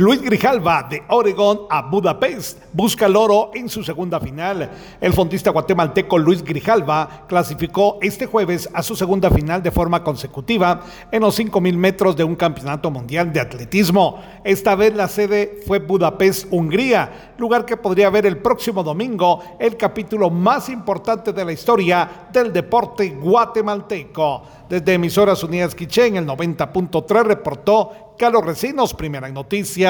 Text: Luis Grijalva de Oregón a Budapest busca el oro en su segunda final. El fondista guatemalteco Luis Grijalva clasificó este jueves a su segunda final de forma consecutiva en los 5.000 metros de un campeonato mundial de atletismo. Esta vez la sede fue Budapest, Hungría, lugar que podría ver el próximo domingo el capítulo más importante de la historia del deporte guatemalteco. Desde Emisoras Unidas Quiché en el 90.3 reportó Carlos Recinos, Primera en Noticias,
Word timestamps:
Luis 0.00 0.22
Grijalva 0.22 0.86
de 0.88 1.02
Oregón 1.08 1.66
a 1.68 1.82
Budapest 1.82 2.58
busca 2.72 3.04
el 3.04 3.16
oro 3.16 3.50
en 3.52 3.68
su 3.68 3.84
segunda 3.84 4.18
final. 4.18 4.70
El 4.98 5.12
fondista 5.12 5.50
guatemalteco 5.50 6.16
Luis 6.16 6.42
Grijalva 6.42 7.26
clasificó 7.28 7.98
este 8.00 8.24
jueves 8.24 8.66
a 8.72 8.82
su 8.82 8.96
segunda 8.96 9.30
final 9.30 9.62
de 9.62 9.70
forma 9.70 10.02
consecutiva 10.02 10.80
en 11.12 11.20
los 11.20 11.38
5.000 11.38 11.76
metros 11.76 12.16
de 12.16 12.24
un 12.24 12.34
campeonato 12.34 12.90
mundial 12.90 13.30
de 13.30 13.40
atletismo. 13.40 14.22
Esta 14.42 14.74
vez 14.74 14.94
la 14.94 15.06
sede 15.06 15.60
fue 15.66 15.80
Budapest, 15.80 16.46
Hungría, 16.50 17.34
lugar 17.36 17.66
que 17.66 17.76
podría 17.76 18.08
ver 18.08 18.24
el 18.24 18.38
próximo 18.38 18.82
domingo 18.82 19.42
el 19.58 19.76
capítulo 19.76 20.30
más 20.30 20.70
importante 20.70 21.34
de 21.34 21.44
la 21.44 21.52
historia 21.52 22.28
del 22.32 22.54
deporte 22.54 23.10
guatemalteco. 23.20 24.44
Desde 24.66 24.94
Emisoras 24.94 25.42
Unidas 25.42 25.74
Quiché 25.74 26.06
en 26.06 26.16
el 26.16 26.26
90.3 26.26 27.22
reportó 27.24 28.14
Carlos 28.20 28.44
Recinos, 28.44 28.92
Primera 28.92 29.28
en 29.28 29.34
Noticias, 29.34 29.89